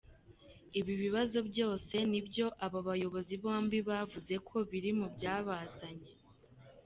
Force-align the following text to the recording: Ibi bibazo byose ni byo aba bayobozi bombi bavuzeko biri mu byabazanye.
Ibi 0.79 0.93
bibazo 1.03 1.37
byose 1.49 1.95
ni 2.09 2.21
byo 2.27 2.45
aba 2.65 2.79
bayobozi 2.87 3.33
bombi 3.43 3.77
bavuzeko 3.89 4.53
biri 4.69 4.91
mu 4.99 5.07
byabazanye. 5.15 6.09